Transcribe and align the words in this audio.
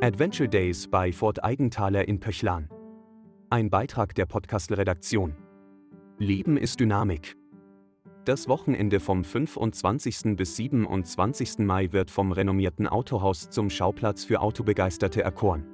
Adventure 0.00 0.48
Days 0.48 0.86
bei 0.86 1.12
Fort 1.12 1.42
Eigenthaler 1.42 2.06
in 2.06 2.20
Pöchlan. 2.20 2.68
Ein 3.50 3.68
Beitrag 3.68 4.14
der 4.14 4.26
Podcast-Redaktion. 4.26 5.34
Leben 6.18 6.56
ist 6.56 6.78
Dynamik. 6.78 7.36
Das 8.24 8.46
Wochenende 8.46 9.00
vom 9.00 9.24
25. 9.24 10.36
bis 10.36 10.54
27. 10.54 11.58
Mai 11.58 11.90
wird 11.90 12.12
vom 12.12 12.30
renommierten 12.30 12.86
Autohaus 12.86 13.50
zum 13.50 13.70
Schauplatz 13.70 14.22
für 14.22 14.40
Autobegeisterte 14.40 15.24
erkoren. 15.24 15.66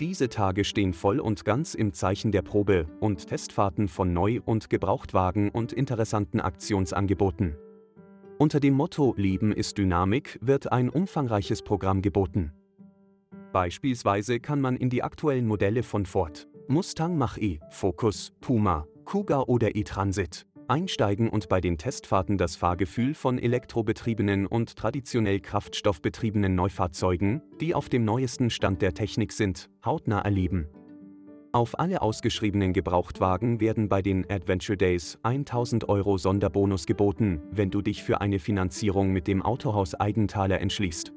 Diese 0.00 0.30
Tage 0.30 0.64
stehen 0.64 0.94
voll 0.94 1.20
und 1.20 1.44
ganz 1.44 1.74
im 1.74 1.92
Zeichen 1.92 2.32
der 2.32 2.40
Probe- 2.40 2.86
und 2.98 3.26
Testfahrten 3.26 3.88
von 3.88 4.14
Neu- 4.14 4.40
und 4.42 4.70
Gebrauchtwagen 4.70 5.50
und 5.50 5.74
interessanten 5.74 6.40
Aktionsangeboten. 6.40 7.58
Unter 8.38 8.58
dem 8.58 8.72
Motto 8.72 9.12
Leben 9.18 9.52
ist 9.52 9.76
Dynamik 9.76 10.38
wird 10.40 10.72
ein 10.72 10.88
umfangreiches 10.88 11.60
Programm 11.60 12.00
geboten. 12.00 12.52
Beispielsweise 13.58 14.38
kann 14.38 14.60
man 14.60 14.76
in 14.76 14.88
die 14.88 15.02
aktuellen 15.02 15.44
Modelle 15.44 15.82
von 15.82 16.06
Ford, 16.06 16.46
Mustang 16.68 17.18
Mach-E, 17.18 17.58
Focus, 17.70 18.30
Puma, 18.40 18.86
Kuga 19.04 19.40
oder 19.40 19.74
E-Transit 19.74 20.46
einsteigen 20.68 21.28
und 21.28 21.48
bei 21.48 21.60
den 21.60 21.76
Testfahrten 21.76 22.38
das 22.38 22.54
Fahrgefühl 22.54 23.14
von 23.14 23.36
elektrobetriebenen 23.36 24.46
und 24.46 24.76
traditionell 24.76 25.40
kraftstoffbetriebenen 25.40 26.54
Neufahrzeugen, 26.54 27.42
die 27.60 27.74
auf 27.74 27.88
dem 27.88 28.04
neuesten 28.04 28.50
Stand 28.50 28.80
der 28.80 28.94
Technik 28.94 29.32
sind, 29.32 29.68
hautnah 29.84 30.20
erleben. 30.20 30.68
Auf 31.50 31.80
alle 31.80 32.00
ausgeschriebenen 32.00 32.72
Gebrauchtwagen 32.72 33.58
werden 33.58 33.88
bei 33.88 34.02
den 34.02 34.30
Adventure 34.30 34.76
Days 34.76 35.18
1000 35.24 35.88
Euro 35.88 36.16
Sonderbonus 36.16 36.86
geboten, 36.86 37.42
wenn 37.50 37.72
du 37.72 37.82
dich 37.82 38.04
für 38.04 38.20
eine 38.20 38.38
Finanzierung 38.38 39.10
mit 39.10 39.26
dem 39.26 39.42
Autohaus 39.42 39.96
Eigenthaler 39.96 40.60
entschließt. 40.60 41.12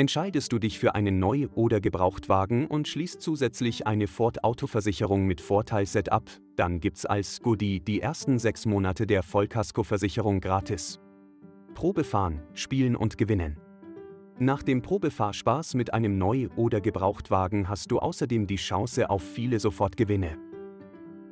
Entscheidest 0.00 0.50
du 0.50 0.58
dich 0.58 0.78
für 0.78 0.94
einen 0.94 1.18
Neu- 1.18 1.48
oder 1.54 1.78
Gebrauchtwagen 1.78 2.66
und 2.68 2.88
schließt 2.88 3.20
zusätzlich 3.20 3.86
eine 3.86 4.06
Ford-Autoversicherung 4.06 5.26
mit 5.26 5.42
Vorteilset 5.42 6.10
ab, 6.10 6.30
dann 6.56 6.80
gibt's 6.80 7.04
als 7.04 7.42
Goodie 7.42 7.80
die 7.80 8.00
ersten 8.00 8.38
sechs 8.38 8.64
Monate 8.64 9.06
der 9.06 9.22
Vollkaskoversicherung 9.22 10.40
gratis. 10.40 11.00
Probefahren, 11.74 12.40
spielen 12.54 12.96
und 12.96 13.18
gewinnen. 13.18 13.60
Nach 14.38 14.62
dem 14.62 14.80
Probefahrspaß 14.80 15.74
mit 15.74 15.92
einem 15.92 16.16
Neu- 16.16 16.48
oder 16.56 16.80
Gebrauchtwagen 16.80 17.68
hast 17.68 17.90
du 17.90 17.98
außerdem 17.98 18.46
die 18.46 18.56
Chance 18.56 19.10
auf 19.10 19.22
viele 19.22 19.60
Sofortgewinne. 19.60 20.38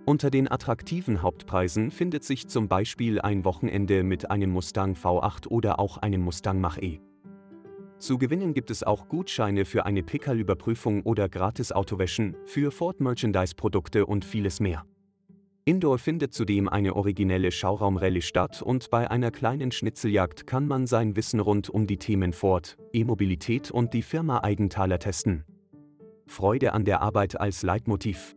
Unter 0.05 0.29
den 0.29 0.47
attraktiven 0.47 1.23
Hauptpreisen 1.23 1.91
findet 1.91 2.23
sich 2.23 2.49
zum 2.49 2.69
Beispiel 2.69 3.19
ein 3.19 3.47
Wochenende 3.47 4.03
mit 4.03 4.31
einem 4.31 4.51
Mustang 4.51 4.93
V8 4.93 5.47
oder 5.47 5.79
auch 5.79 5.97
einem 5.97 6.21
Mustang 6.21 6.61
Mach-E. 6.61 7.01
Zu 7.99 8.17
gewinnen 8.17 8.55
gibt 8.55 8.71
es 8.71 8.85
auch 8.85 9.09
Gutscheine 9.09 9.65
für 9.65 9.85
eine 9.85 10.05
Pickerl-Überprüfung 10.05 11.03
oder 11.03 11.29
Gratis-Autowäschen, 11.29 12.37
für 12.45 12.71
Ford-Merchandise-Produkte 12.71 14.07
und 14.07 14.25
vieles 14.25 14.61
mehr. 14.61 14.85
Indoor 15.65 15.99
findet 15.99 16.33
zudem 16.33 16.69
eine 16.69 16.95
originelle 16.97 17.51
Schauraumrallye 17.51 18.23
statt 18.23 18.63
und 18.63 18.89
bei 18.89 19.11
einer 19.11 19.31
kleinen 19.31 19.73
Schnitzeljagd 19.73 20.47
kann 20.47 20.67
man 20.67 20.87
sein 20.87 21.17
Wissen 21.17 21.41
rund 21.41 21.69
um 21.69 21.87
die 21.87 21.99
Themen 21.99 22.33
Ford, 22.33 22.79
E-Mobilität 22.93 23.71
und 23.71 23.93
die 23.93 24.03
Firma 24.03 24.43
Eigenthaler 24.43 24.99
testen. 25.01 25.45
Freude 26.27 26.73
an 26.73 26.85
der 26.85 27.03
Arbeit 27.03 27.39
als 27.39 27.63
Leitmotiv. 27.63 28.37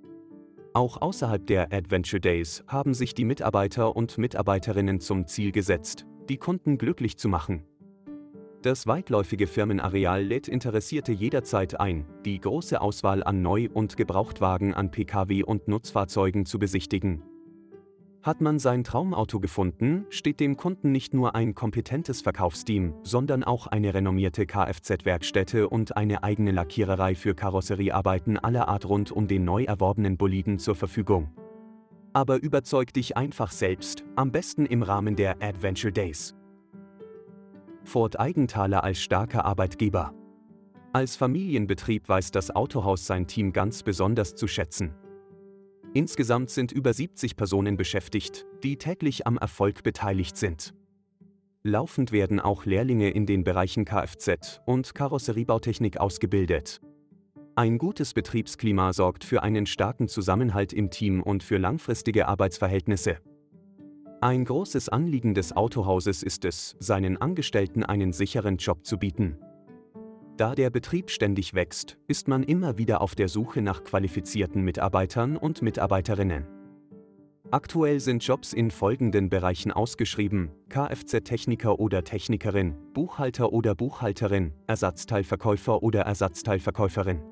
Auch 0.73 1.02
außerhalb 1.02 1.46
der 1.46 1.72
Adventure 1.72 2.20
Days 2.20 2.64
haben 2.68 2.94
sich 2.94 3.14
die 3.14 3.25
Mitarbeiter 3.25 3.96
und 3.96 4.18
Mitarbeiterinnen 4.18 5.00
zum 5.00 5.28
Ziel 5.28 5.52
gesetzt, 5.52 6.06
die 6.28 6.38
Kunden 6.38 6.78
glücklich 6.78 7.18
zu 7.18 7.30
machen. 7.30 7.64
Das 8.62 8.86
weitläufige 8.86 9.48
Firmenareal 9.48 10.23
lädt 10.23 10.48
Interessierte 10.48 11.12
jederzeit 11.12 11.80
ein, 11.80 12.06
die 12.26 12.40
große 12.40 12.80
Auswahl 12.80 13.23
an 13.23 13.42
Neu- 13.42 13.70
und 13.73 13.98
Gebrauchtwagen 13.98 14.76
an 14.76 14.92
Pkw 14.92 15.42
und 15.44 15.68
Nutzfahrzeugen 15.68 16.46
zu 16.46 16.59
besichtigen. 16.59 17.24
Hat 18.22 18.40
man 18.40 18.59
sein 18.59 18.84
Traumauto 18.84 19.40
gefunden, 19.40 20.06
steht 20.09 20.40
dem 20.40 20.58
Kunden 20.58 20.91
nicht 20.91 21.12
nur 21.12 21.34
ein 21.34 21.56
kompetentes 21.56 22.22
Verkaufsteam, 22.22 22.94
sondern 23.02 23.44
auch 23.44 23.66
eine 23.66 23.96
renommierte 23.96 24.46
Kfz-Werkstätte 24.46 25.68
und 25.68 25.97
eine 25.97 26.22
eigene 26.22 26.52
Lackiererei 26.52 27.16
für 27.16 27.34
Karosseriearbeiten 27.34 28.38
aller 28.38 28.68
Art 28.68 28.88
rund 28.88 29.12
um 29.12 29.28
den 29.28 29.44
neu 29.44 29.63
erworbenen 29.63 30.18
Boliden 30.18 30.59
zur 30.59 30.75
Verfügung. 30.75 31.31
Aber 32.13 32.40
überzeug 32.40 32.94
dich 32.94 33.18
einfach 33.18 33.52
selbst, 33.52 34.03
am 34.16 34.31
besten 34.31 34.68
im 34.68 34.84
Rahmen 34.84 35.16
der 35.16 35.41
Adventure 35.41 35.91
Days. 35.91 36.36
Ford 37.91 38.18
Eigenthaler 38.18 38.85
als 38.85 39.02
starker 39.02 39.44
Arbeitgeber. 39.44 40.13
Als 40.94 41.18
Familienbetrieb 41.18 42.07
weiß 42.07 42.31
das 42.31 42.50
Autohaus 42.56 43.06
sein 43.06 43.28
Team 43.28 43.52
ganz 43.52 43.84
besonders 43.84 44.34
zu 44.34 44.47
schätzen. 44.47 44.96
Insgesamt 45.94 46.51
sind 46.51 46.72
über 46.72 46.94
70 46.94 47.35
Personen 47.35 47.75
beschäftigt, 47.75 48.46
die 48.63 48.78
täglich 48.78 49.28
am 49.28 49.38
Erfolg 49.38 49.84
beteiligt 49.84 50.38
sind. 50.38 50.74
Laufend 51.63 52.13
werden 52.13 52.40
auch 52.40 52.63
Lehrlinge 52.63 53.09
in 53.09 53.25
den 53.25 53.44
Bereichen 53.44 53.84
Kfz 53.84 54.62
und 54.66 54.96
Karosseriebautechnik 54.96 55.97
ausgebildet. 55.97 56.80
Ein 57.57 57.78
gutes 57.78 58.13
Betriebsklima 58.13 58.94
sorgt 58.94 59.25
für 59.25 59.44
einen 59.44 59.66
starken 59.66 60.07
Zusammenhalt 60.07 60.72
im 60.72 60.91
Team 60.91 61.22
und 61.22 61.44
für 61.44 61.57
langfristige 61.57 62.30
Arbeitsverhältnisse. 62.30 63.18
Ein 64.24 64.46
großes 64.46 64.88
Anliegen 64.88 65.34
des 65.34 65.58
Autohauses 65.58 66.22
ist 66.22 66.46
es, 66.46 66.76
seinen 66.78 67.18
Angestellten 67.18 67.84
einen 67.84 68.14
sicheren 68.14 68.58
Job 68.58 68.86
zu 68.86 69.00
bieten. 69.00 69.40
Da 70.38 70.54
der 70.54 70.70
Betrieb 70.70 71.09
ständig 71.09 71.56
wächst, 71.56 71.98
ist 72.08 72.28
man 72.28 72.44
immer 72.44 72.78
wieder 72.78 73.02
auf 73.02 73.16
der 73.16 73.28
Suche 73.28 73.64
nach 73.64 73.84
qualifizierten 73.84 74.62
Mitarbeitern 74.62 75.38
und 75.38 75.64
Mitarbeiterinnen. 75.64 76.46
Aktuell 77.50 78.00
sind 78.00 78.24
Jobs 78.24 78.54
in 78.54 78.70
folgenden 78.70 79.30
Bereichen 79.30 79.72
ausgeschrieben: 79.72 80.52
Kfz-Techniker 80.70 81.80
oder 81.80 82.04
Technikerin, 82.04 82.76
Buchhalter 82.94 83.52
oder 83.52 83.74
Buchhalterin, 83.74 84.54
Ersatzteilverkäufer 84.68 85.81
oder 85.81 86.02
Ersatzteilverkäuferin. 86.02 87.24